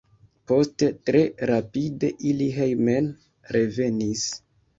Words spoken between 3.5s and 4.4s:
revenis.